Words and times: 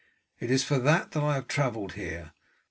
It 0.39 0.49
is 0.49 0.63
for 0.63 0.79
that 0.79 1.11
that 1.11 1.21
I 1.21 1.35
have 1.35 1.47
travelled 1.47 1.93
here. 1.93 2.31